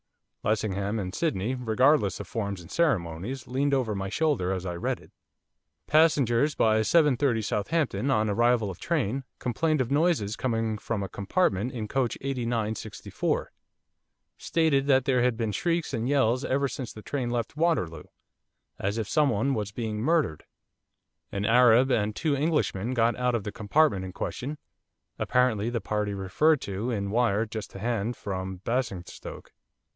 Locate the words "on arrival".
8.09-8.71